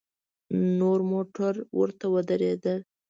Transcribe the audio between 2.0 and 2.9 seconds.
ودرېدل.